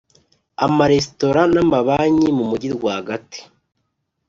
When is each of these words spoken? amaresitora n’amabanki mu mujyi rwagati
amaresitora 0.65 1.41
n’amabanki 1.53 2.27
mu 2.37 2.43
mujyi 2.49 2.67
rwagati 2.75 3.39